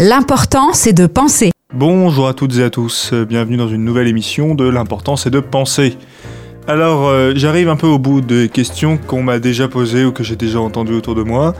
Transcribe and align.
L'important, 0.00 0.74
c'est 0.74 0.92
de 0.92 1.06
penser. 1.06 1.50
Bonjour 1.74 2.28
à 2.28 2.32
toutes 2.32 2.56
et 2.58 2.62
à 2.62 2.70
tous, 2.70 3.12
bienvenue 3.12 3.56
dans 3.56 3.66
une 3.66 3.84
nouvelle 3.84 4.06
émission 4.06 4.54
de 4.54 4.62
L'important, 4.62 5.16
c'est 5.16 5.28
de 5.28 5.40
penser. 5.40 5.96
Alors, 6.68 7.08
euh, 7.08 7.32
j'arrive 7.34 7.68
un 7.68 7.74
peu 7.74 7.88
au 7.88 7.98
bout 7.98 8.20
des 8.20 8.48
questions 8.48 8.96
qu'on 8.96 9.24
m'a 9.24 9.40
déjà 9.40 9.66
posées 9.66 10.04
ou 10.04 10.12
que 10.12 10.22
j'ai 10.22 10.36
déjà 10.36 10.60
entendues 10.60 10.94
autour 10.94 11.16
de 11.16 11.24
moi, 11.24 11.52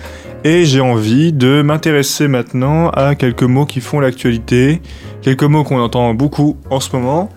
et 0.45 0.64
j'ai 0.66 0.80
envie 0.80 1.32
de 1.32 1.62
m'intéresser 1.62 2.29
maintenant 2.29 2.90
à 2.90 3.16
quelques 3.16 3.43
mots 3.43 3.66
qui 3.66 3.80
font 3.80 3.98
l'actualité, 3.98 4.83
quelques 5.21 5.43
mots 5.43 5.65
qu'on 5.65 5.81
entend 5.81 6.15
beaucoup 6.15 6.59
en 6.71 6.79
ce 6.79 6.95
moment, 6.95 7.31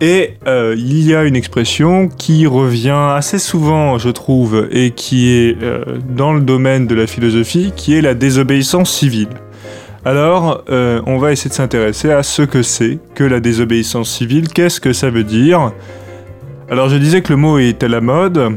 et 0.00 0.36
euh, 0.46 0.74
il 0.78 1.06
y 1.06 1.14
a 1.14 1.24
une 1.24 1.36
expression 1.36 2.08
qui 2.08 2.46
revient 2.46 3.12
assez 3.14 3.38
souvent, 3.38 3.98
je 3.98 4.08
trouve, 4.08 4.68
et 4.70 4.92
qui 4.92 5.28
est 5.28 5.62
euh, 5.62 5.98
dans 6.16 6.32
le 6.32 6.40
domaine 6.40 6.86
de 6.86 6.94
la 6.94 7.06
philosophie, 7.06 7.74
qui 7.76 7.94
est 7.94 8.00
la 8.00 8.14
désobéissance 8.14 8.90
civile. 8.90 9.28
Alors, 10.06 10.62
euh, 10.70 11.02
on 11.04 11.18
va 11.18 11.32
essayer 11.32 11.50
de 11.50 11.54
s'intéresser 11.54 12.12
à 12.12 12.22
ce 12.22 12.42
que 12.42 12.62
c'est 12.62 13.00
que 13.16 13.24
la 13.24 13.40
désobéissance 13.40 14.08
civile, 14.08 14.46
qu'est-ce 14.46 14.80
que 14.80 14.92
ça 14.92 15.10
veut 15.10 15.24
dire? 15.24 15.72
Alors, 16.70 16.88
je 16.88 16.94
disais 16.94 17.22
que 17.22 17.32
le 17.32 17.36
mot 17.36 17.58
est 17.58 17.82
à 17.82 17.88
la 17.88 18.00
mode, 18.00 18.56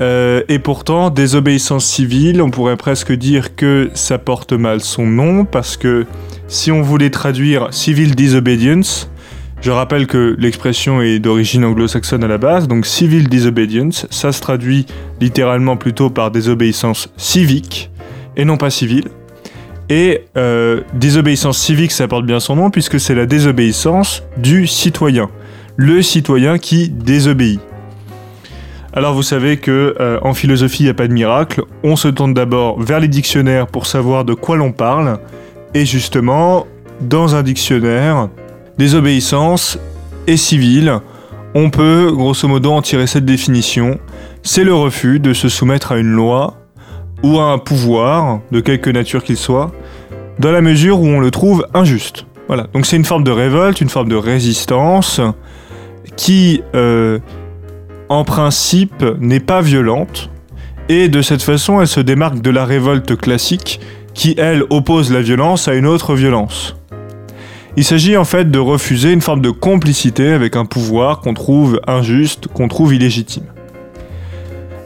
euh, 0.00 0.42
et 0.48 0.60
pourtant, 0.60 1.10
désobéissance 1.10 1.84
civile, 1.84 2.40
on 2.40 2.50
pourrait 2.50 2.76
presque 2.76 3.10
dire 3.10 3.56
que 3.56 3.90
ça 3.94 4.18
porte 4.18 4.52
mal 4.52 4.80
son 4.82 5.04
nom, 5.04 5.44
parce 5.44 5.76
que 5.76 6.06
si 6.46 6.70
on 6.70 6.80
voulait 6.80 7.10
traduire 7.10 7.74
civil 7.74 8.14
disobedience, 8.14 9.10
je 9.62 9.72
rappelle 9.72 10.06
que 10.06 10.36
l'expression 10.38 11.02
est 11.02 11.18
d'origine 11.18 11.64
anglo-saxonne 11.64 12.22
à 12.22 12.28
la 12.28 12.38
base, 12.38 12.68
donc 12.68 12.86
civil 12.86 13.28
disobedience, 13.28 14.06
ça 14.10 14.30
se 14.30 14.40
traduit 14.40 14.86
littéralement 15.20 15.76
plutôt 15.76 16.08
par 16.08 16.30
désobéissance 16.30 17.08
civique, 17.16 17.90
et 18.36 18.44
non 18.44 18.56
pas 18.56 18.70
civile. 18.70 19.08
Et 19.90 20.24
euh, 20.36 20.80
désobéissance 20.94 21.58
civique, 21.58 21.92
ça 21.92 22.08
porte 22.08 22.24
bien 22.24 22.40
son 22.40 22.56
nom, 22.56 22.70
puisque 22.70 22.98
c'est 22.98 23.14
la 23.14 23.26
désobéissance 23.26 24.22
du 24.36 24.66
citoyen. 24.66 25.28
Le 25.76 26.02
citoyen 26.02 26.58
qui 26.58 26.88
désobéit. 26.88 27.60
Alors 28.92 29.12
vous 29.12 29.24
savez 29.24 29.56
que 29.56 29.96
euh, 30.00 30.20
en 30.22 30.34
philosophie, 30.34 30.84
il 30.84 30.86
n'y 30.86 30.90
a 30.90 30.94
pas 30.94 31.08
de 31.08 31.12
miracle. 31.12 31.62
On 31.82 31.96
se 31.96 32.08
tourne 32.08 32.32
d'abord 32.32 32.80
vers 32.80 33.00
les 33.00 33.08
dictionnaires 33.08 33.66
pour 33.66 33.86
savoir 33.86 34.24
de 34.24 34.34
quoi 34.34 34.56
l'on 34.56 34.70
parle. 34.70 35.18
Et 35.74 35.84
justement, 35.84 36.66
dans 37.00 37.34
un 37.34 37.42
dictionnaire, 37.42 38.28
désobéissance 38.78 39.78
et 40.28 40.36
civile, 40.36 41.00
on 41.56 41.70
peut 41.70 42.12
grosso 42.12 42.46
modo 42.46 42.70
en 42.70 42.82
tirer 42.82 43.08
cette 43.08 43.24
définition. 43.24 43.98
C'est 44.42 44.64
le 44.64 44.74
refus 44.74 45.18
de 45.18 45.32
se 45.32 45.48
soumettre 45.48 45.92
à 45.92 45.98
une 45.98 46.12
loi 46.12 46.63
ou 47.24 47.40
à 47.40 47.44
un 47.44 47.58
pouvoir, 47.58 48.40
de 48.52 48.60
quelque 48.60 48.90
nature 48.90 49.24
qu'il 49.24 49.38
soit, 49.38 49.72
dans 50.38 50.52
la 50.52 50.60
mesure 50.60 51.00
où 51.00 51.06
on 51.06 51.20
le 51.20 51.30
trouve 51.30 51.66
injuste. 51.72 52.26
Voilà, 52.48 52.66
donc 52.74 52.84
c'est 52.84 52.96
une 52.96 53.06
forme 53.06 53.24
de 53.24 53.30
révolte, 53.30 53.80
une 53.80 53.88
forme 53.88 54.10
de 54.10 54.16
résistance 54.16 55.22
qui, 56.16 56.62
euh, 56.74 57.18
en 58.10 58.24
principe, 58.24 59.02
n'est 59.18 59.40
pas 59.40 59.62
violente, 59.62 60.28
et 60.90 61.08
de 61.08 61.22
cette 61.22 61.42
façon, 61.42 61.80
elle 61.80 61.88
se 61.88 62.00
démarque 62.00 62.42
de 62.42 62.50
la 62.50 62.66
révolte 62.66 63.16
classique 63.16 63.80
qui, 64.12 64.34
elle, 64.36 64.64
oppose 64.68 65.10
la 65.10 65.22
violence 65.22 65.66
à 65.66 65.74
une 65.74 65.86
autre 65.86 66.14
violence. 66.14 66.76
Il 67.78 67.84
s'agit 67.84 68.18
en 68.18 68.24
fait 68.24 68.50
de 68.50 68.58
refuser 68.58 69.12
une 69.12 69.22
forme 69.22 69.40
de 69.40 69.50
complicité 69.50 70.32
avec 70.32 70.56
un 70.56 70.66
pouvoir 70.66 71.20
qu'on 71.20 71.32
trouve 71.32 71.80
injuste, 71.86 72.48
qu'on 72.48 72.68
trouve 72.68 72.94
illégitime. 72.94 73.53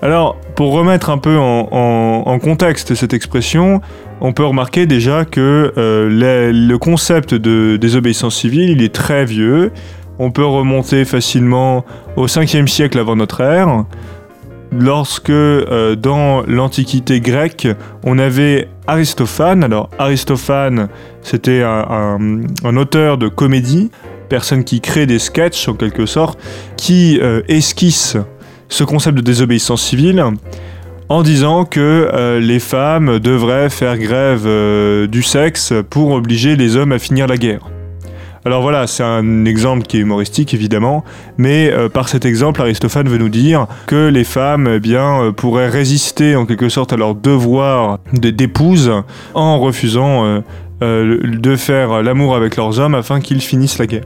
Alors, 0.01 0.37
pour 0.55 0.73
remettre 0.73 1.11
un 1.11 1.19
peu 1.19 1.37
en, 1.39 2.39
contexte 2.39 2.95
cette 2.95 3.15
expression, 3.15 3.81
on 4.21 4.33
peut 4.33 4.45
remarquer 4.45 4.87
déjà 4.87 5.25
que 5.25 5.73
euh, 5.77 6.09
le 6.53 6.77
concept 6.79 7.35
de 7.35 7.77
désobéissance 7.77 8.37
civile, 8.37 8.71
il 8.71 8.83
est 8.83 8.95
très 8.95 9.25
vieux. 9.25 9.73
On 10.21 10.31
peut 10.31 10.45
remonter 10.45 11.05
facilement 11.05 11.85
au 12.17 12.27
5e 12.27 12.69
siècle 12.69 12.99
avant 12.99 13.17
notre 13.17 13.41
ère, 13.41 13.85
lorsque 14.73 15.31
euh, 15.31 15.97
dans 15.97 16.43
l'Antiquité 16.43 17.21
grecque, 17.21 17.69
on 18.05 18.19
avait 18.19 18.69
Aristophane. 18.87 19.65
Alors 19.65 19.91
Aristophane, 19.99 20.89
c'était 21.23 21.63
un, 21.63 22.77
auteur 22.77 23.19
de 23.19 23.29
comédie, 23.29 23.91
personne 24.29 24.63
qui 24.63 24.81
crée 24.81 25.07
des 25.07 25.19
sketchs 25.19 25.69
en 25.69 25.75
quelque 25.75 26.07
sorte, 26.07 26.39
qui 26.77 27.19
euh, 27.21 27.43
esquisse 27.49 28.17
ce 28.69 28.85
concept 28.85 29.17
de 29.17 29.23
désobéissance 29.23 29.83
civile 29.83 30.25
en 31.09 31.23
disant 31.23 31.65
que 31.65 32.11
euh, 32.13 32.41
les 32.41 32.61
femmes 32.61 33.19
devraient 33.19 33.71
faire 33.71 33.99
grève 33.99 34.45
euh, 34.47 35.07
du 35.07 35.23
sexe 35.23 35.73
pour 35.89 36.11
obliger 36.13 36.57
les 36.57 36.77
hommes 36.77 36.93
à 36.93 36.99
finir 36.99 37.27
la 37.27 37.37
guerre. 37.37 37.71
Alors 38.45 38.63
voilà, 38.63 38.87
c'est 38.87 39.03
un 39.03 39.45
exemple 39.45 39.87
qui 39.87 39.97
est 39.97 40.01
humoristique 40.01 40.55
évidemment, 40.55 41.05
mais 41.39 41.71
euh, 41.71 41.89
par 41.89 42.09
cet 42.09 42.25
exemple, 42.25 42.61
Aristophane 42.63 43.09
veut 43.09 43.19
nous 43.19 43.29
dire 43.29 43.67
que 43.87 44.09
les 44.09 44.25
femmes 44.25 44.71
eh 44.75 44.81
bien, 44.81 45.33
pourraient 45.37 45.69
résister 45.69 46.37
en 46.37 46.47
quelque 46.47 46.69
sorte 46.69 46.93
à 46.93 46.97
leur 46.97 47.15
devoir 47.15 47.99
d'épouse 48.13 48.93
en 49.35 49.59
refusant 49.59 50.43
de 50.81 51.57
faire 51.57 52.03
l'amour 52.03 52.37
avec 52.37 52.57
leurs 52.57 52.79
hommes 52.79 52.95
afin 52.95 53.21
qu'ils 53.21 53.41
finissent 53.41 53.79
la 53.79 53.87
guerre. 53.87 54.05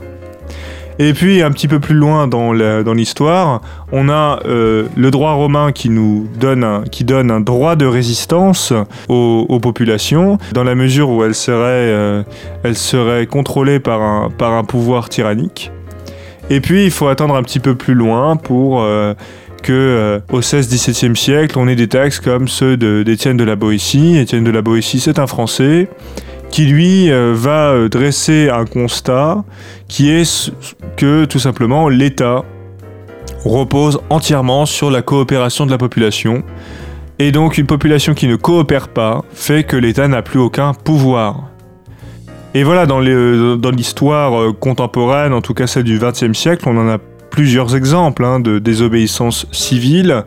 Et 0.98 1.12
puis 1.14 1.42
un 1.42 1.50
petit 1.50 1.68
peu 1.68 1.80
plus 1.80 1.94
loin 1.94 2.28
dans 2.28 2.52
l'histoire, 2.52 3.60
on 3.92 4.08
a 4.08 4.40
euh, 4.44 4.86
le 4.96 5.10
droit 5.10 5.32
romain 5.32 5.72
qui 5.72 5.88
nous 5.88 6.28
donne 6.38 6.64
un, 6.64 6.82
qui 6.82 7.04
donne 7.04 7.30
un 7.30 7.40
droit 7.40 7.76
de 7.76 7.86
résistance 7.86 8.72
aux, 9.08 9.60
populations, 9.60 10.38
dans 10.52 10.64
la 10.64 10.74
mesure 10.74 11.08
où 11.10 11.24
elles 11.24 11.34
seraient, 11.34 11.90
euh, 11.90 12.22
elles 12.62 12.76
seraient 12.76 13.26
contrôlées 13.26 13.80
par 13.80 14.02
un, 14.02 14.30
par 14.30 14.52
un 14.52 14.64
pouvoir 14.64 15.08
tyrannique. 15.08 15.70
Et 16.50 16.60
puis 16.60 16.84
il 16.84 16.90
faut 16.90 17.08
attendre 17.08 17.36
un 17.36 17.42
petit 17.42 17.60
peu 17.60 17.74
plus 17.74 17.94
loin 17.94 18.36
pour 18.36 18.82
euh, 18.82 19.14
que 19.62 20.20
au 20.32 20.40
16-17e 20.40 21.14
siècle, 21.14 21.58
on 21.58 21.68
ait 21.68 21.76
des 21.76 21.88
textes 21.88 22.24
comme 22.24 22.48
ceux 22.48 22.76
d'Étienne 22.76 23.36
de, 23.36 23.44
de 23.44 23.48
la 23.48 23.56
Boétie. 23.56 24.18
Étienne 24.18 24.44
de 24.44 24.50
la 24.50 24.60
Boétie, 24.60 24.98
c'est 25.00 25.18
un 25.18 25.26
Français 25.26 25.88
qui 26.52 26.66
lui 26.66 27.10
euh, 27.10 27.32
va 27.34 27.70
euh, 27.70 27.88
dresser 27.88 28.50
un 28.50 28.66
constat 28.66 29.42
qui 29.88 30.10
est 30.10 30.52
que 30.96 31.24
tout 31.24 31.38
simplement 31.38 31.88
l'État 31.88 32.44
repose 33.44 34.00
entièrement 34.10 34.66
sur 34.66 34.90
la 34.90 35.02
coopération 35.02 35.66
de 35.66 35.70
la 35.70 35.78
population. 35.78 36.44
Et 37.18 37.32
donc 37.32 37.56
une 37.56 37.66
population 37.66 38.12
qui 38.12 38.28
ne 38.28 38.36
coopère 38.36 38.88
pas 38.88 39.22
fait 39.32 39.64
que 39.64 39.76
l'État 39.76 40.06
n'a 40.08 40.20
plus 40.20 40.38
aucun 40.38 40.74
pouvoir. 40.74 41.48
Et 42.54 42.64
voilà, 42.64 42.84
dans 42.84 43.00
l'histoire 43.00 44.38
euh, 44.38 44.52
contemporaine, 44.52 45.32
en 45.32 45.40
tout 45.40 45.54
cas 45.54 45.66
celle 45.66 45.84
du 45.84 45.98
XXe 45.98 46.38
siècle, 46.38 46.64
on 46.66 46.76
en 46.76 46.88
a 46.88 46.98
plusieurs 47.30 47.74
exemples 47.74 48.26
hein, 48.26 48.40
de 48.40 48.58
désobéissance 48.58 49.46
civile. 49.52 50.24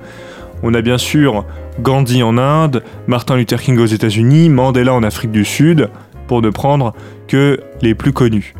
On 0.63 0.73
a 0.73 0.81
bien 0.81 0.97
sûr 0.97 1.45
Gandhi 1.79 2.23
en 2.23 2.39
Inde, 2.39 2.81
Martin 3.05 3.35
Luther 3.35 3.61
King 3.61 3.77
aux 3.77 3.85
États-Unis, 3.85 4.49
Mandela 4.49 4.91
en 4.95 5.03
Afrique 5.03 5.31
du 5.31 5.45
Sud 5.45 5.89
pour 6.27 6.41
ne 6.41 6.49
prendre 6.49 6.93
que 7.27 7.59
les 7.81 7.95
plus 7.95 8.13
connus. 8.13 8.53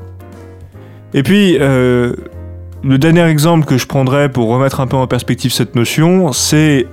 Et 1.16 1.24
puis, 1.24 1.58
euh, 1.62 2.14
le 2.84 2.98
dernier 2.98 3.24
exemple 3.24 3.66
que 3.66 3.78
je 3.78 3.88
prendrais 3.88 4.28
pour 4.28 4.50
remettre 4.50 4.82
un 4.82 4.88
peu 4.88 4.98
en 4.98 5.08
perspective 5.08 5.52
cette 5.52 5.74
notion, 5.74 6.34
c'est 6.34 6.88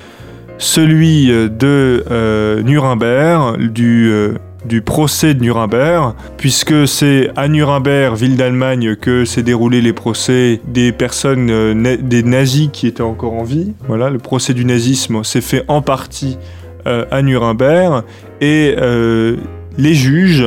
celui 0.58 1.26
de 1.26 2.04
euh, 2.08 2.62
Nuremberg, 2.62 3.72
du, 3.72 4.08
euh, 4.12 4.34
du 4.64 4.80
procès 4.80 5.34
de 5.34 5.42
Nuremberg, 5.42 6.14
puisque 6.36 6.86
c'est 6.86 7.30
à 7.34 7.48
Nuremberg, 7.48 8.14
ville 8.14 8.36
d'Allemagne, 8.36 8.94
que 8.94 9.24
s'est 9.24 9.42
déroulé 9.42 9.80
les 9.80 9.92
procès 9.92 10.60
des 10.68 10.92
personnes, 10.92 11.82
des 12.00 12.22
nazis 12.22 12.68
qui 12.72 12.86
étaient 12.86 13.02
encore 13.02 13.32
en 13.32 13.42
vie. 13.42 13.72
Voilà, 13.88 14.08
le 14.08 14.18
procès 14.18 14.54
du 14.54 14.64
nazisme 14.64 15.24
s'est 15.24 15.40
fait 15.40 15.64
en 15.66 15.82
partie 15.82 16.38
à 16.84 17.22
Nuremberg, 17.22 18.04
et 18.40 18.76
les 19.78 19.94
juges 19.94 20.44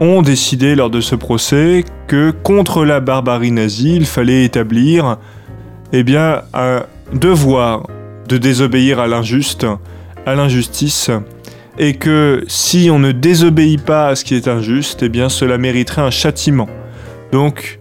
ont 0.00 0.22
décidé 0.22 0.74
lors 0.74 0.90
de 0.90 1.00
ce 1.00 1.14
procès 1.14 1.84
que 2.06 2.30
contre 2.30 2.84
la 2.84 3.00
barbarie 3.00 3.52
nazie, 3.52 3.96
il 3.96 4.06
fallait 4.06 4.44
établir 4.44 5.18
eh 5.92 6.04
un 6.54 6.82
devoir 7.12 7.86
de 8.28 8.36
désobéir 8.36 9.00
à 9.00 9.06
l'injuste, 9.06 9.66
à 10.26 10.34
l'injustice, 10.34 11.10
et 11.78 11.94
que 11.94 12.44
si 12.46 12.90
on 12.92 12.98
ne 12.98 13.12
désobéit 13.12 13.80
pas 13.82 14.08
à 14.08 14.16
ce 14.16 14.24
qui 14.24 14.34
est 14.34 14.48
injuste, 14.48 15.02
eh 15.02 15.28
cela 15.28 15.58
mériterait 15.58 16.02
un 16.02 16.10
châtiment. 16.10 16.68
Donc 17.32 17.78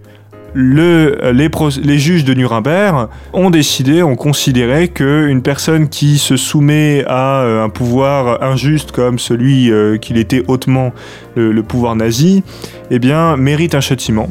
les, 0.58 2.00
juges 2.00 2.26
de 2.26 2.34
Nuremberg 2.34 3.10
ont 3.34 3.50
décidé, 3.50 4.02
ont 4.02 4.16
considéré 4.16 4.88
qu'une 4.88 5.42
personne 5.42 5.88
qui 5.88 6.18
se 6.18 6.36
soumet 6.36 7.04
à 7.08 7.42
euh, 7.42 7.64
un 7.64 7.70
pouvoir 7.70 8.42
injuste 8.44 8.92
comme 8.92 9.20
celui 9.20 9.72
euh, 9.72 9.98
qu'il 9.98 10.18
était 10.18 10.44
hautement 10.48 10.94
le, 11.36 11.62
pouvoir 11.62 11.96
nazi, 11.96 12.44
eh 12.90 12.98
bien, 12.98 13.38
mérite 13.38 13.76
un 13.76 13.80
châtiment, 13.80 14.30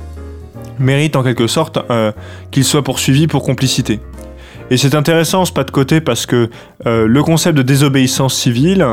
mérite 0.81 1.15
en 1.15 1.23
quelque 1.23 1.47
sorte 1.47 1.79
euh, 1.91 2.11
qu'il 2.51 2.65
soit 2.65 2.83
poursuivi 2.83 3.29
pour 3.29 3.45
complicité. 3.45 4.01
Et 4.69 4.77
c'est 4.77 4.97
intéressant 4.97 5.45
ce 5.45 5.53
pas 5.53 5.63
de 5.63 5.71
côté 5.71 6.01
parce 6.01 6.27
que 6.27 6.51
euh, 6.87 7.07
le 7.07 7.23
concept 7.23 7.57
de 7.57 7.63
désobéissance 7.63 8.35
civile, 8.35 8.85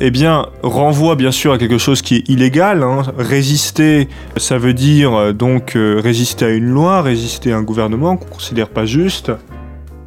eh 0.00 0.10
bien, 0.10 0.46
renvoie 0.62 1.14
bien 1.14 1.30
sûr 1.30 1.52
à 1.52 1.58
quelque 1.58 1.76
chose 1.76 2.00
qui 2.00 2.16
est 2.16 2.28
illégal. 2.28 2.82
hein. 2.82 3.02
Résister, 3.18 4.08
ça 4.38 4.56
veut 4.56 4.72
dire 4.72 5.14
euh, 5.14 5.32
donc 5.32 5.76
euh, 5.76 6.00
résister 6.02 6.46
à 6.46 6.48
une 6.48 6.70
loi, 6.70 7.02
résister 7.02 7.52
à 7.52 7.58
un 7.58 7.62
gouvernement 7.62 8.16
qu'on 8.16 8.30
considère 8.30 8.68
pas 8.68 8.86
juste. 8.86 9.30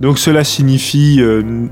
Donc 0.01 0.18
cela 0.18 0.44
signifie 0.44 1.21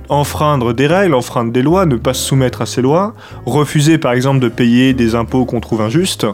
enfreindre 0.07 0.73
des 0.73 0.87
règles, 0.87 1.15
enfreindre 1.15 1.51
des 1.51 1.63
lois, 1.63 1.85
ne 1.85 1.97
pas 1.97 2.13
se 2.13 2.23
soumettre 2.23 2.61
à 2.61 2.65
ces 2.65 2.81
lois, 2.81 3.13
refuser 3.45 3.97
par 3.97 4.13
exemple 4.13 4.39
de 4.39 4.47
payer 4.47 4.93
des 4.93 5.15
impôts 5.15 5.43
qu'on 5.43 5.59
trouve 5.59 5.81
injustes. 5.81 6.27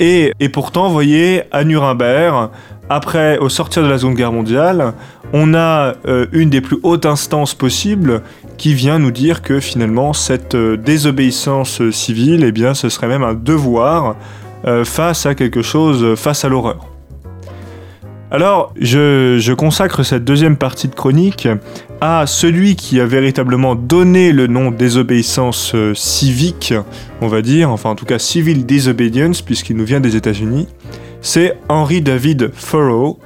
Et, 0.00 0.32
pourtant, 0.52 0.88
vous 0.88 0.92
voyez, 0.92 1.42
à 1.52 1.64
Nuremberg, 1.64 2.50
après, 2.88 3.38
au 3.38 3.48
sortir 3.48 3.82
de 3.82 3.88
la 3.88 3.98
Seconde 3.98 4.16
Guerre 4.16 4.32
mondiale, 4.32 4.92
on 5.32 5.54
a 5.54 5.94
euh, 6.06 6.26
une 6.32 6.50
des 6.50 6.60
plus 6.60 6.78
hautes 6.82 7.06
instances 7.06 7.54
possibles 7.54 8.22
qui 8.58 8.74
vient 8.74 8.98
nous 8.98 9.10
dire 9.10 9.42
que 9.42 9.58
finalement, 9.58 10.12
cette 10.12 10.54
euh, 10.54 10.76
désobéissance 10.76 11.88
civile, 11.90 12.44
eh 12.44 12.52
bien, 12.52 12.74
ce 12.74 12.88
serait 12.88 13.08
même 13.08 13.22
un 13.22 13.34
devoir 13.34 14.16
euh, 14.66 14.84
face 14.84 15.26
à 15.26 15.34
quelque 15.34 15.62
chose, 15.62 16.14
face 16.16 16.44
à 16.44 16.48
l'horreur. 16.48 16.86
Alors, 18.30 18.72
je, 18.80 19.38
je 19.38 19.52
consacre 19.52 20.02
cette 20.02 20.24
deuxième 20.24 20.56
partie 20.56 20.88
de 20.88 20.94
chronique 20.94 21.48
à 22.06 22.26
celui 22.26 22.76
qui 22.76 23.00
a 23.00 23.06
véritablement 23.06 23.74
donné 23.74 24.32
le 24.32 24.46
nom 24.46 24.70
désobéissance 24.70 25.72
euh, 25.74 25.94
civique, 25.94 26.74
on 27.22 27.28
va 27.28 27.40
dire, 27.40 27.70
enfin 27.70 27.88
en 27.88 27.94
tout 27.94 28.04
cas 28.04 28.18
civil 28.18 28.66
disobedience, 28.66 29.40
puisqu'il 29.40 29.74
nous 29.76 29.86
vient 29.86 30.00
des 30.00 30.14
États-Unis. 30.14 30.68
C'est 31.22 31.56
Henry 31.70 32.02
David 32.02 32.50
Thoreau. 32.70 33.18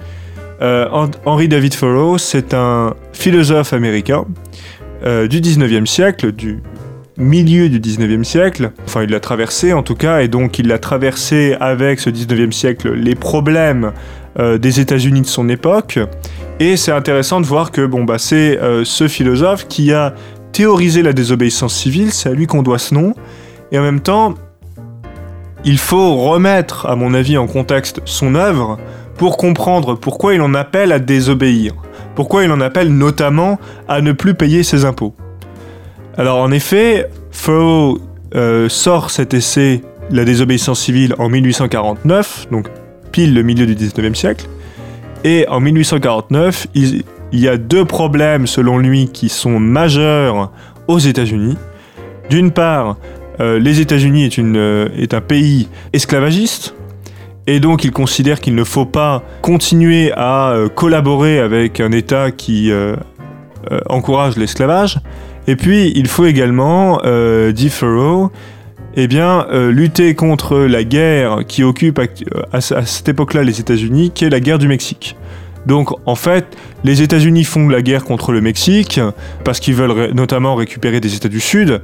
Euh, 0.63 0.87
Hen- 0.93 1.11
Henry 1.25 1.49
David 1.49 1.77
Thoreau, 1.77 2.19
c'est 2.19 2.55
un 2.55 2.95
philosophe 3.13 3.73
américain 3.73 4.25
euh, 5.05 5.27
du 5.27 5.41
19e 5.41 5.87
siècle, 5.87 6.31
du 6.31 6.61
milieu 7.17 7.69
du 7.69 7.81
19e 7.81 8.23
siècle. 8.23 8.71
Enfin, 8.87 9.03
il 9.03 9.11
l'a 9.11 9.19
traversé 9.19 9.73
en 9.73 9.83
tout 9.83 9.97
cas, 9.97 10.21
et 10.21 10.29
donc 10.29 10.61
il 10.61 10.69
l'a 10.69 10.79
traversé 10.79 11.57
avec 11.59 11.99
ce 11.99 12.11
19e 12.11 12.53
siècle 12.53 12.93
les 12.95 13.17
problèmes 13.17 13.91
des 14.61 14.79
États-Unis 14.79 15.23
de 15.23 15.27
son 15.27 15.49
époque. 15.49 15.99
Et 16.61 16.77
c'est 16.77 16.93
intéressant 16.93 17.41
de 17.41 17.47
voir 17.47 17.71
que 17.71 17.87
bon 17.87 18.05
bah 18.05 18.19
c'est 18.19 18.59
euh, 18.59 18.85
ce 18.85 19.07
philosophe 19.07 19.69
qui 19.69 19.93
a 19.93 20.15
théorisé 20.53 21.03
la 21.03 21.13
désobéissance 21.13 21.75
civile, 21.75 22.11
c'est 22.11 22.31
à 22.31 22.33
lui 22.33 22.47
qu'on 22.47 22.63
doit 22.63 22.79
ce 22.79 22.95
nom. 22.95 23.15
Et 23.71 23.79
en 23.79 23.83
même 23.83 24.01
temps, 24.01 24.35
il 25.65 25.79
faut 25.79 26.17
remettre, 26.17 26.87
à 26.87 26.97
mon 26.97 27.15
avis, 27.15 27.37
en 27.37 27.47
contexte 27.47 28.01
son 28.05 28.35
œuvre 28.35 28.79
pour 29.17 29.37
comprendre 29.37 29.95
pourquoi 29.95 30.35
il 30.35 30.41
en 30.41 30.55
appelle 30.55 30.93
à 30.93 30.99
désobéir. 30.99 31.75
Pourquoi 32.15 32.45
il 32.45 32.51
en 32.51 32.61
appelle 32.61 32.93
notamment 32.93 33.59
à 33.87 34.01
ne 34.01 34.13
plus 34.13 34.35
payer 34.35 34.63
ses 34.63 34.85
impôts. 34.85 35.15
Alors 36.17 36.39
en 36.39 36.51
effet, 36.51 37.09
Thoreau 37.31 37.99
euh, 38.35 38.69
sort 38.69 39.11
cet 39.11 39.35
essai 39.35 39.83
La 40.11 40.25
désobéissance 40.25 40.81
civile 40.81 41.15
en 41.19 41.29
1849, 41.29 42.49
donc 42.51 42.67
pile 43.13 43.35
le 43.35 43.43
milieu 43.43 43.67
du 43.67 43.75
19e 43.75 44.15
siècle. 44.15 44.47
Et 45.25 45.47
en 45.49 45.61
1849, 45.61 46.69
il, 46.75 47.03
y 47.33 47.49
a 47.49 47.57
deux 47.57 47.85
problèmes 47.85 48.47
selon 48.47 48.79
lui 48.79 49.09
qui 49.09 49.29
sont 49.29 49.59
majeurs 49.59 50.53
aux 50.87 50.99
États-Unis. 50.99 51.57
D'une 52.31 52.51
part, 52.51 52.97
euh, 53.41 53.59
les 53.59 53.81
États-Unis 53.81 54.31
euh, 54.39 54.89
est 54.97 55.15
un 55.15 55.21
pays 55.21 55.69
esclavagiste, 55.93 56.75
et 57.47 57.61
donc 57.61 57.85
il 57.85 57.91
considère 57.91 58.41
qu'il 58.41 58.55
ne 58.55 58.65
faut 58.65 58.87
pas 58.87 59.23
continuer 59.43 60.13
à 60.13 60.51
euh, 60.51 60.69
collaborer 60.69 61.39
avec 61.39 61.81
un 61.81 61.93
État 61.93 62.31
qui 62.31 62.71
encourage 63.89 64.37
l'esclavage. 64.37 65.01
Et 65.47 65.57
puis 65.57 65.93
il 65.95 66.07
faut 66.07 66.27
également, 66.27 67.01
dit 67.53 67.71
Thoreau, 67.71 68.31
eh 68.97 69.07
bien, 69.07 69.47
euh, 69.53 69.71
lutter 69.71 70.15
contre 70.15 70.59
la 70.59 70.83
guerre 70.85 71.41
qui 71.47 71.63
occupe 71.63 71.99
euh, 71.99 72.43
à, 72.53 72.61
ce- 72.61 72.75
à 72.75 72.85
cette 72.85 73.09
époque-là 73.09 73.43
les 73.45 73.61
États-Unis, 73.61 74.11
qui 74.15 74.25
est 74.25 74.31
la 74.31 74.41
guerre 74.41 74.59
du 74.59 74.69
Mexique. 74.69 75.17
Donc, 75.67 75.91
en 76.07 76.15
fait, 76.15 76.47
les 76.85 77.03
États-Unis 77.03 77.45
font 77.45 77.69
la 77.69 77.83
guerre 77.83 78.05
contre 78.05 78.33
le 78.33 78.41
Mexique 78.41 79.01
parce 79.45 79.61
qu'ils 79.61 79.75
veulent 79.75 80.13
notamment 80.15 80.55
récupérer 80.55 81.01
des 81.01 81.15
États 81.15 81.29
du 81.29 81.41
Sud. 81.41 81.83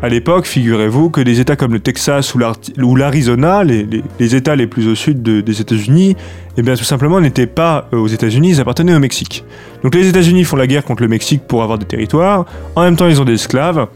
À 0.00 0.08
l'époque, 0.08 0.46
figurez-vous 0.46 1.10
que 1.10 1.20
des 1.20 1.38
États 1.40 1.54
comme 1.56 1.72
le 1.72 1.78
Texas 1.80 2.34
ou 2.34 2.38
l'Ar- 2.38 2.56
ou 2.80 2.96
l'Arizona, 2.96 3.62
les, 3.62 4.34
États 4.34 4.56
les 4.56 4.66
plus 4.66 4.88
au 4.88 4.94
sud 4.96 5.22
de- 5.22 5.40
des 5.40 5.60
États-Unis, 5.60 6.16
eh 6.56 6.62
bien, 6.62 6.74
tout 6.74 6.82
simplement 6.84 7.20
n'étaient 7.20 7.46
pas 7.46 7.88
euh, 7.92 7.98
aux 7.98 8.08
États-Unis, 8.08 8.50
ils 8.50 8.60
appartenaient 8.60 8.94
au 8.94 8.98
Mexique. 9.00 9.44
Donc, 9.84 9.94
les 9.94 10.08
États-Unis 10.08 10.42
font 10.44 10.56
la 10.56 10.66
guerre 10.66 10.84
contre 10.84 11.02
le 11.02 11.08
Mexique 11.08 11.42
pour 11.46 11.62
avoir 11.62 11.78
des 11.78 11.86
territoires. 11.86 12.46
En 12.74 12.82
même 12.82 12.96
temps, 12.96 13.06
ils 13.08 13.20
ont 13.20 13.24
des 13.24 13.34
esclaves. 13.34 13.86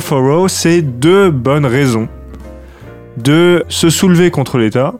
Thoreau, 0.00 0.48
c'est 0.48 0.82
deux 0.82 1.30
bonnes 1.30 1.66
raisons 1.66 2.08
de 3.16 3.64
se 3.68 3.90
soulever 3.90 4.30
contre 4.30 4.58
l'État. 4.58 4.94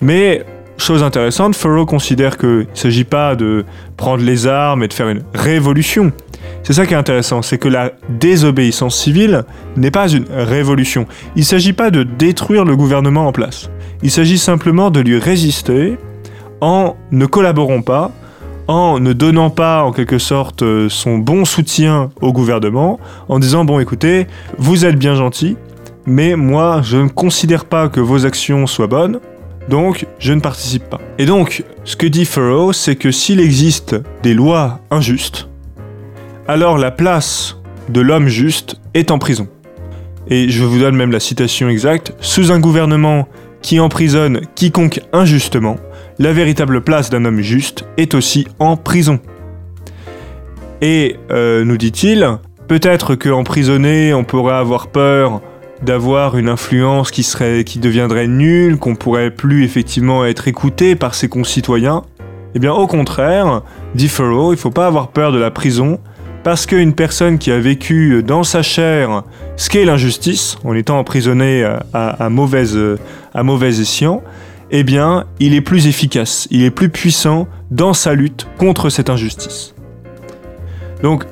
Mais, 0.00 0.44
chose 0.78 1.02
intéressante, 1.02 1.58
Thoreau 1.58 1.86
considère 1.86 2.38
qu'il 2.38 2.48
ne 2.48 2.64
s'agit 2.74 3.04
pas 3.04 3.36
de 3.36 3.64
prendre 3.96 4.24
les 4.24 4.46
armes 4.46 4.82
et 4.82 4.88
de 4.88 4.92
faire 4.92 5.08
une 5.08 5.22
révolution. 5.34 6.12
C'est 6.62 6.72
ça 6.72 6.86
qui 6.86 6.94
est 6.94 6.96
intéressant, 6.96 7.42
c'est 7.42 7.58
que 7.58 7.68
la 7.68 7.92
désobéissance 8.08 8.96
civile 8.96 9.44
n'est 9.76 9.90
pas 9.90 10.08
une 10.08 10.26
révolution. 10.30 11.06
Il 11.34 11.40
ne 11.40 11.44
s'agit 11.44 11.72
pas 11.72 11.90
de 11.90 12.04
détruire 12.04 12.64
le 12.64 12.76
gouvernement 12.76 13.26
en 13.26 13.32
place. 13.32 13.68
Il 14.02 14.10
s'agit 14.10 14.38
simplement 14.38 14.90
de 14.90 15.00
lui 15.00 15.18
résister 15.18 15.98
en 16.60 16.96
ne 17.10 17.26
collaborant 17.26 17.82
pas, 17.82 18.12
en 18.68 19.00
ne 19.00 19.12
donnant 19.12 19.50
pas 19.50 19.84
en 19.84 19.92
quelque 19.92 20.18
sorte 20.18 20.62
euh, 20.62 20.88
son 20.88 21.18
bon 21.18 21.44
soutien 21.44 22.10
au 22.20 22.32
gouvernement, 22.32 23.00
en 23.28 23.38
disant 23.38 23.64
bon 23.64 23.80
écoutez, 23.80 24.26
vous 24.58 24.84
êtes 24.84 24.96
bien 24.96 25.14
gentil, 25.14 25.56
mais 26.06 26.36
moi 26.36 26.80
je 26.82 26.96
ne 26.96 27.08
considère 27.08 27.64
pas 27.64 27.88
que 27.88 28.00
vos 28.00 28.26
actions 28.26 28.66
soient 28.66 28.86
bonnes, 28.86 29.20
donc 29.68 30.06
je 30.18 30.32
ne 30.32 30.40
participe 30.40 30.88
pas. 30.88 31.00
Et 31.18 31.26
donc, 31.26 31.64
ce 31.84 31.96
que 31.96 32.06
dit 32.06 32.26
Thoreau, 32.26 32.72
c'est 32.72 32.96
que 32.96 33.10
s'il 33.10 33.40
existe 33.40 33.96
des 34.22 34.34
lois 34.34 34.80
injustes, 34.90 35.48
alors 36.48 36.78
la 36.78 36.90
place 36.90 37.58
de 37.88 38.00
l'homme 38.00 38.28
juste 38.28 38.76
est 38.94 39.10
en 39.10 39.18
prison. 39.18 39.48
Et 40.28 40.48
je 40.48 40.64
vous 40.64 40.78
donne 40.78 40.96
même 40.96 41.12
la 41.12 41.20
citation 41.20 41.68
exacte, 41.68 42.14
sous 42.20 42.52
un 42.52 42.60
gouvernement 42.60 43.28
qui 43.60 43.80
emprisonne 43.80 44.40
quiconque 44.54 45.00
injustement, 45.12 45.76
la 46.18 46.32
véritable 46.32 46.82
place 46.82 47.10
d'un 47.10 47.24
homme 47.24 47.40
juste 47.40 47.84
est 47.96 48.14
aussi 48.14 48.46
en 48.58 48.76
prison. 48.76 49.20
Et, 50.80 51.16
euh, 51.30 51.64
nous 51.64 51.76
dit-il, 51.76 52.26
peut-être 52.68 53.14
qu'emprisonné, 53.14 54.12
on 54.14 54.24
pourrait 54.24 54.54
avoir 54.54 54.88
peur 54.88 55.40
d'avoir 55.82 56.36
une 56.36 56.48
influence 56.48 57.10
qui, 57.10 57.22
serait, 57.22 57.64
qui 57.64 57.78
deviendrait 57.78 58.28
nulle, 58.28 58.78
qu'on 58.78 58.94
pourrait 58.94 59.30
plus 59.30 59.64
effectivement 59.64 60.24
être 60.24 60.48
écouté 60.48 60.94
par 60.94 61.14
ses 61.14 61.28
concitoyens. 61.28 62.02
Eh 62.54 62.58
bien, 62.58 62.72
au 62.72 62.86
contraire, 62.86 63.62
dit 63.94 64.08
Thoreau, 64.08 64.52
il 64.52 64.58
faut 64.58 64.70
pas 64.70 64.86
avoir 64.86 65.08
peur 65.08 65.32
de 65.32 65.38
la 65.38 65.50
prison, 65.50 65.98
parce 66.44 66.66
qu'une 66.66 66.94
personne 66.94 67.38
qui 67.38 67.50
a 67.50 67.58
vécu 67.58 68.22
dans 68.22 68.42
sa 68.42 68.62
chair 68.62 69.22
ce 69.56 69.70
qu'est 69.70 69.84
l'injustice, 69.84 70.58
en 70.64 70.74
étant 70.74 70.98
emprisonné 70.98 71.64
à, 71.64 71.84
à, 71.92 72.24
à 72.24 72.28
mauvaise, 72.28 72.78
à 73.32 73.42
mauvais 73.42 73.80
escient, 73.80 74.22
eh 74.72 74.82
bien, 74.82 75.26
il 75.38 75.54
est 75.54 75.60
plus 75.60 75.86
efficace, 75.86 76.48
il 76.50 76.64
est 76.64 76.70
plus 76.70 76.88
puissant 76.88 77.46
dans 77.70 77.92
sa 77.92 78.14
lutte 78.14 78.48
contre 78.58 78.88
cette 78.88 79.10
injustice. 79.10 79.74
Donc, 81.02 81.24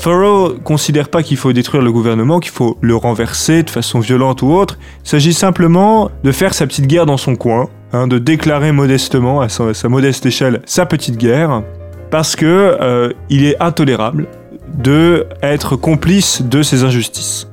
Thoreau 0.00 0.54
considère 0.64 1.08
pas 1.08 1.22
qu'il 1.22 1.36
faut 1.36 1.52
détruire 1.52 1.82
le 1.82 1.92
gouvernement, 1.92 2.40
qu'il 2.40 2.52
faut 2.52 2.78
le 2.80 2.96
renverser 2.96 3.62
de 3.62 3.70
façon 3.70 4.00
violente 4.00 4.42
ou 4.42 4.52
autre. 4.52 4.78
Il 5.04 5.08
s'agit 5.08 5.34
simplement 5.34 6.10
de 6.24 6.32
faire 6.32 6.54
sa 6.54 6.66
petite 6.66 6.86
guerre 6.86 7.04
dans 7.04 7.16
son 7.16 7.36
coin, 7.36 7.68
hein, 7.92 8.06
de 8.06 8.18
déclarer 8.18 8.72
modestement, 8.72 9.40
à 9.40 9.48
sa, 9.48 9.88
modeste 9.88 10.24
échelle, 10.24 10.62
sa 10.64 10.86
petite 10.86 11.16
guerre, 11.16 11.62
parce 12.10 12.36
que 12.36 12.46
euh, 12.80 13.12
il 13.28 13.44
est 13.44 13.60
intolérable 13.60 14.28
de 14.74 15.26
être 15.42 15.76
complice 15.76 16.42
de 16.42 16.62
ces 16.62 16.84
injustices. 16.84 17.47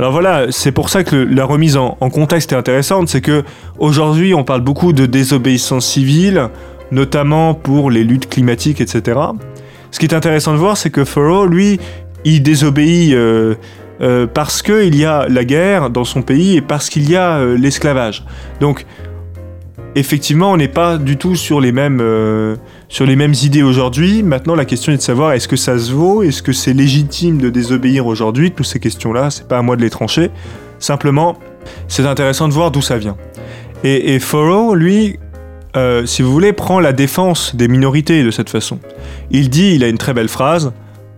Alors 0.00 0.12
voilà, 0.12 0.46
c'est 0.48 0.72
pour 0.72 0.88
ça 0.88 1.04
que 1.04 1.14
la 1.14 1.44
remise 1.44 1.76
en, 1.76 1.94
contexte 2.08 2.52
est 2.52 2.56
intéressante, 2.56 3.10
c'est 3.10 3.20
que 3.20 3.44
aujourd'hui 3.78 4.32
on 4.32 4.44
parle 4.44 4.62
beaucoup 4.62 4.94
de 4.94 5.04
désobéissance 5.04 5.86
civile, 5.86 6.48
notamment 6.90 7.52
pour 7.52 7.90
les 7.90 8.02
luttes 8.02 8.26
climatiques, 8.26 8.80
etc. 8.80 9.20
Ce 9.90 9.98
qui 9.98 10.06
est 10.06 10.14
intéressant 10.14 10.54
de 10.54 10.56
voir, 10.56 10.78
c'est 10.78 10.88
que 10.88 11.02
Thoreau, 11.02 11.44
lui, 11.44 11.78
il 12.24 12.42
désobéit 12.42 13.12
euh, 13.12 13.56
euh, 14.00 14.26
parce 14.26 14.62
qu'il 14.62 14.96
y 14.96 15.04
a 15.04 15.28
la 15.28 15.44
guerre 15.44 15.90
dans 15.90 16.04
son 16.04 16.22
pays 16.22 16.56
et 16.56 16.62
parce 16.62 16.88
qu'il 16.88 17.06
y 17.10 17.14
a 17.14 17.36
euh, 17.36 17.58
l'esclavage. 17.58 18.24
Donc, 18.58 18.86
effectivement, 19.96 20.50
on 20.50 20.56
n'est 20.56 20.68
pas 20.68 20.96
du 20.96 21.18
tout 21.18 21.36
sur 21.36 21.60
les 21.60 21.72
mêmes, 21.72 22.00
sur 22.90 23.06
les 23.06 23.16
mêmes 23.16 23.34
idées 23.42 23.62
aujourd'hui. 23.62 24.22
Maintenant, 24.22 24.54
la 24.54 24.66
question 24.66 24.92
est 24.92 24.96
de 24.96 25.02
savoir 25.02 25.32
est-ce 25.32 25.48
que 25.48 25.56
ça 25.56 25.78
se 25.78 25.92
vaut, 25.92 26.22
est-ce 26.22 26.42
que 26.42 26.52
c'est 26.52 26.74
légitime 26.74 27.38
de 27.38 27.48
désobéir 27.48 28.06
aujourd'hui? 28.06 28.50
Toutes 28.50 28.66
ces 28.66 28.80
questions-là, 28.80 29.30
c'est 29.30 29.48
pas 29.48 29.58
à 29.58 29.62
moi 29.62 29.76
de 29.76 29.80
les 29.80 29.90
trancher. 29.90 30.30
Simplement, 30.80 31.38
c'est 31.88 32.04
intéressant 32.04 32.48
de 32.48 32.52
voir 32.52 32.72
d'où 32.72 32.82
ça 32.82 32.98
vient. 32.98 33.16
Et, 33.84 34.14
et 34.14 34.18
Thoreau, 34.18 34.74
lui, 34.74 35.18
euh, 35.76 36.04
si 36.04 36.22
vous 36.22 36.32
voulez, 36.32 36.52
prend 36.52 36.80
la 36.80 36.92
défense 36.92 37.54
des 37.54 37.68
minorités 37.68 38.24
de 38.24 38.30
cette 38.32 38.50
façon. 38.50 38.80
Il 39.30 39.50
dit, 39.50 39.74
il 39.76 39.84
a 39.84 39.88
une 39.88 39.98
très 39.98 40.12
belle 40.12 40.28
phrase, 40.28 40.72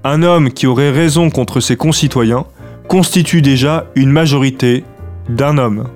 un 0.05 0.23
homme 0.23 0.52
qui 0.52 0.67
aurait 0.67 0.91
raison 0.91 1.31
contre 1.31 1.61
ses 1.61 1.76
concitoyens 1.76 2.45
constitue 2.87 3.41
déjà 3.41 3.87
une 3.95 4.11
majorité 4.11 4.85
d'un 5.31 5.57
homme. 5.57 5.88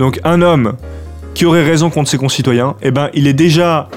Donc 0.00 0.18
un 0.24 0.42
homme 0.42 0.74
qui 1.34 1.46
aurait 1.46 1.64
raison 1.64 1.90
contre 1.90 2.10
ses 2.10 2.18
concitoyens, 2.18 2.74
eh 2.82 2.90
ben, 2.90 3.10
il 3.14 3.28
est 3.28 3.32
déjà 3.32 3.88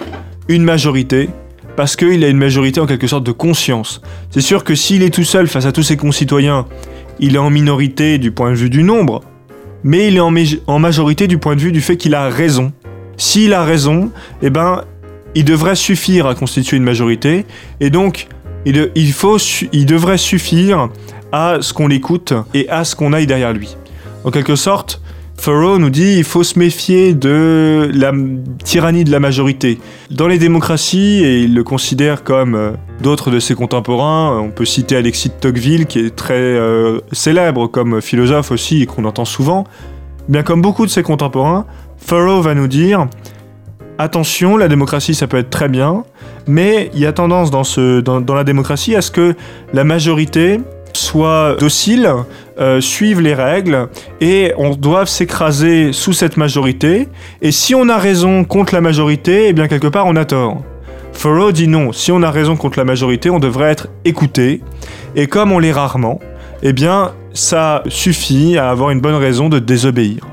une 0.47 0.63
majorité 0.63 1.29
parce 1.75 1.95
qu'il 1.95 2.23
a 2.23 2.27
une 2.27 2.37
majorité 2.37 2.79
en 2.79 2.87
quelque 2.87 3.07
sorte 3.07 3.23
de 3.23 3.31
conscience. 3.31 4.01
C'est 4.31 4.41
sûr 4.41 4.63
que 4.63 4.73
s'il 4.73 5.03
est 5.03 5.13
tout 5.13 5.23
seul 5.23 5.47
face 5.47 5.65
à 5.65 5.71
tous 5.71 5.83
ses 5.83 5.95
concitoyens, 5.95 6.65
il 7.19 7.35
est 7.35 7.39
en 7.39 7.51
minorité 7.51 8.17
du 8.17 8.31
point 8.31 8.49
de 8.49 8.55
vue 8.55 8.69
du 8.69 8.83
nombre, 8.83 9.21
mais 9.83 10.07
il 10.07 10.17
est 10.17 10.19
en, 10.67 10.79
majorité 10.79 11.27
du 11.27 11.37
point 11.37 11.55
de 11.55 11.61
vue 11.61 11.71
du 11.71 11.81
fait 11.81 11.95
qu'il 11.95 12.15
a 12.15 12.29
raison. 12.29 12.73
S'il 13.15 13.53
a 13.53 13.63
raison, 13.63 14.11
eh 14.41 14.49
ben, 14.49 14.83
il 15.35 15.45
devrait 15.45 15.75
suffire 15.75 16.25
à 16.25 16.33
constituer 16.33 16.77
une 16.77 16.83
majorité, 16.83 17.45
et 17.79 17.91
donc 17.91 18.27
il, 18.65 19.13
faut, 19.13 19.37
il 19.71 19.85
devrait 19.85 20.17
suffire 20.17 20.89
à 21.31 21.57
ce 21.61 21.73
qu'on 21.73 21.87
l'écoute 21.87 22.33
et 22.55 22.67
à 22.69 22.85
ce 22.85 22.95
qu'on 22.95 23.13
aille 23.13 23.27
derrière 23.27 23.53
lui. 23.53 23.77
En 24.23 24.31
quelque 24.31 24.55
sorte, 24.55 25.01
Thoreau 25.41 25.77
nous 25.77 25.89
dit 25.89 26.17
il 26.17 26.23
faut 26.23 26.43
se 26.43 26.59
méfier 26.59 27.13
de 27.13 27.89
la 27.93 28.11
tyrannie 28.63 29.03
de 29.03 29.11
la 29.11 29.19
majorité. 29.19 29.79
Dans 30.11 30.27
les 30.27 30.39
démocraties, 30.39 31.23
et 31.23 31.41
il 31.41 31.53
le 31.53 31.63
considère 31.63 32.23
comme 32.23 32.55
euh, 32.55 32.71
d'autres 33.01 33.31
de 33.31 33.39
ses 33.39 33.55
contemporains, 33.55 34.39
on 34.39 34.49
peut 34.49 34.65
citer 34.65 34.97
Alexis 34.97 35.29
de 35.29 35.35
Tocqueville 35.35 35.85
qui 35.85 35.99
est 35.99 36.15
très 36.15 36.33
euh, 36.33 36.99
célèbre 37.11 37.67
comme 37.67 38.01
philosophe 38.01 38.51
aussi 38.51 38.81
et 38.81 38.85
qu'on 38.85 39.05
entend 39.05 39.25
souvent, 39.25 39.63
bien 40.27 40.43
comme 40.43 40.61
beaucoup 40.61 40.85
de 40.85 40.91
ses 40.91 41.03
contemporains, 41.03 41.65
Thoreau 42.05 42.41
va 42.41 42.53
nous 42.53 42.67
dire 42.67 43.07
attention, 43.99 44.57
la 44.57 44.67
démocratie 44.67 45.15
ça 45.15 45.27
peut 45.27 45.37
être 45.37 45.49
très 45.49 45.69
bien, 45.69 46.03
mais 46.47 46.89
il 46.93 46.99
y 46.99 47.05
a 47.05 47.13
tendance 47.13 47.51
dans, 47.51 47.63
ce, 47.63 48.01
dans 48.01 48.35
la 48.35 48.43
démocratie 48.43 48.95
à 48.95 49.01
ce 49.01 49.11
que 49.11 49.35
la 49.73 49.83
majorité 49.83 50.59
soit 50.97 51.55
docile, 51.59 52.11
euh, 52.59 52.81
suivent 52.81 53.21
les 53.21 53.33
règles 53.33 53.87
et 54.19 54.53
on 54.57 54.71
doit 54.71 55.05
s'écraser 55.05 55.93
sous 55.93 56.13
cette 56.13 56.37
majorité. 56.37 57.07
Et 57.41 57.51
si 57.51 57.75
on 57.75 57.87
a 57.89 57.97
raison 57.97 58.43
contre 58.43 58.73
la 58.73 58.81
majorité, 58.81 59.47
eh 59.49 59.53
bien 59.53 59.67
quelque 59.67 59.87
part 59.87 60.07
on 60.07 60.15
a 60.15 60.25
tort. 60.25 60.63
Thoreau 61.19 61.51
dit 61.51 61.67
non, 61.67 61.91
si 61.93 62.11
on 62.11 62.21
a 62.21 62.31
raison 62.31 62.55
contre 62.55 62.77
la 62.77 62.85
majorité, 62.85 63.29
on 63.29 63.39
devrait 63.39 63.71
être 63.71 63.87
écouté. 64.05 64.61
Et 65.15 65.27
comme 65.27 65.51
on 65.51 65.59
l'est 65.59 65.71
rarement, 65.71 66.19
eh 66.63 66.73
bien 66.73 67.13
ça 67.33 67.83
suffit 67.87 68.57
à 68.57 68.69
avoir 68.69 68.89
une 68.89 69.01
bonne 69.01 69.15
raison 69.15 69.49
de 69.49 69.59
désobéir. 69.59 70.25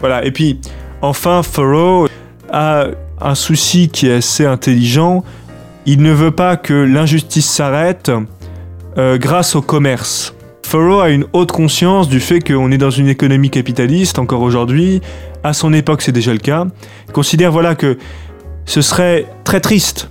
Voilà, 0.00 0.24
et 0.24 0.30
puis 0.30 0.60
enfin 1.02 1.42
Thoreau 1.42 2.08
a 2.50 2.86
un 3.20 3.34
souci 3.34 3.88
qui 3.88 4.08
est 4.08 4.14
assez 4.14 4.46
intelligent. 4.46 5.24
Il 5.86 6.02
ne 6.02 6.12
veut 6.12 6.30
pas 6.30 6.56
que 6.56 6.74
l'injustice 6.74 7.48
s'arrête 7.50 8.10
euh, 8.96 9.18
grâce 9.18 9.54
au 9.54 9.62
commerce. 9.62 10.34
Thoreau 10.62 11.00
a 11.00 11.10
une 11.10 11.24
haute 11.32 11.52
conscience 11.52 12.08
du 12.08 12.20
fait 12.20 12.40
qu'on 12.40 12.70
est 12.70 12.78
dans 12.78 12.90
une 12.90 13.08
économie 13.08 13.50
capitaliste 13.50 14.18
encore 14.18 14.42
aujourd'hui. 14.42 15.00
À 15.42 15.52
son 15.52 15.72
époque, 15.72 16.02
c'est 16.02 16.12
déjà 16.12 16.32
le 16.32 16.38
cas. 16.38 16.66
Il 17.06 17.12
considère 17.12 17.52
voilà 17.52 17.74
que 17.74 17.96
ce 18.66 18.82
serait 18.82 19.26
très 19.44 19.60
triste 19.60 20.10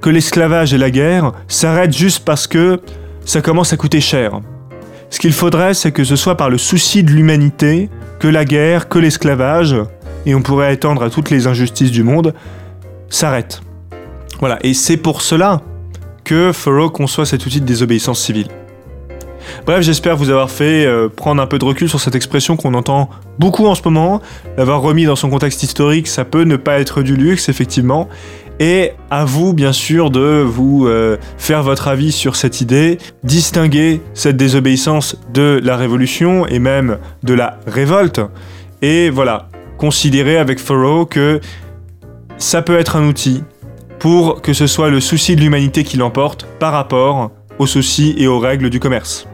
que 0.00 0.10
l'esclavage 0.10 0.72
et 0.72 0.78
la 0.78 0.90
guerre 0.90 1.32
s'arrêtent 1.48 1.96
juste 1.96 2.24
parce 2.24 2.46
que 2.46 2.80
ça 3.24 3.42
commence 3.42 3.72
à 3.72 3.76
coûter 3.76 4.00
cher. 4.00 4.40
Ce 5.10 5.18
qu'il 5.18 5.32
faudrait, 5.32 5.74
c'est 5.74 5.92
que 5.92 6.04
ce 6.04 6.16
soit 6.16 6.36
par 6.36 6.50
le 6.50 6.58
souci 6.58 7.02
de 7.02 7.10
l'humanité 7.10 7.90
que 8.20 8.28
la 8.28 8.44
guerre, 8.44 8.88
que 8.88 8.98
l'esclavage, 8.98 9.74
et 10.24 10.34
on 10.34 10.42
pourrait 10.42 10.74
étendre 10.74 11.02
à 11.02 11.10
toutes 11.10 11.30
les 11.30 11.46
injustices 11.46 11.90
du 11.90 12.04
monde, 12.04 12.34
s'arrêtent. 13.08 13.60
Voilà, 14.38 14.58
et 14.62 14.72
c'est 14.72 14.96
pour 14.96 15.20
cela 15.20 15.62
que 16.30 16.52
Thoreau 16.52 16.90
conçoit 16.90 17.26
cet 17.26 17.44
outil 17.44 17.60
de 17.60 17.66
désobéissance 17.66 18.20
civile. 18.20 18.46
Bref, 19.66 19.80
j'espère 19.80 20.16
vous 20.16 20.30
avoir 20.30 20.48
fait 20.48 20.86
euh, 20.86 21.08
prendre 21.08 21.42
un 21.42 21.46
peu 21.48 21.58
de 21.58 21.64
recul 21.64 21.88
sur 21.88 21.98
cette 21.98 22.14
expression 22.14 22.56
qu'on 22.56 22.74
entend 22.74 23.10
beaucoup 23.40 23.66
en 23.66 23.74
ce 23.74 23.82
moment. 23.82 24.22
L'avoir 24.56 24.80
remis 24.80 25.06
dans 25.06 25.16
son 25.16 25.28
contexte 25.28 25.64
historique, 25.64 26.06
ça 26.06 26.24
peut 26.24 26.44
ne 26.44 26.54
pas 26.54 26.78
être 26.78 27.02
du 27.02 27.16
luxe, 27.16 27.48
effectivement. 27.48 28.08
Et 28.60 28.92
à 29.10 29.24
vous, 29.24 29.54
bien 29.54 29.72
sûr, 29.72 30.12
de 30.12 30.44
vous 30.46 30.86
euh, 30.86 31.16
faire 31.36 31.64
votre 31.64 31.88
avis 31.88 32.12
sur 32.12 32.36
cette 32.36 32.60
idée, 32.60 32.98
distinguer 33.24 34.00
cette 34.14 34.36
désobéissance 34.36 35.16
de 35.34 35.60
la 35.64 35.76
révolution 35.76 36.46
et 36.46 36.60
même 36.60 36.98
de 37.24 37.34
la 37.34 37.58
révolte. 37.66 38.20
Et 38.82 39.10
voilà, 39.10 39.48
considérer 39.78 40.38
avec 40.38 40.64
Thoreau 40.64 41.06
que 41.06 41.40
ça 42.38 42.62
peut 42.62 42.78
être 42.78 42.94
un 42.94 43.08
outil 43.08 43.42
pour 44.00 44.40
que 44.40 44.52
ce 44.54 44.66
soit 44.66 44.88
le 44.88 44.98
souci 44.98 45.36
de 45.36 45.42
l'humanité 45.42 45.84
qui 45.84 45.96
l'emporte 45.96 46.46
par 46.58 46.72
rapport 46.72 47.30
aux 47.58 47.66
soucis 47.66 48.14
et 48.16 48.26
aux 48.26 48.38
règles 48.38 48.70
du 48.70 48.80
commerce. 48.80 49.29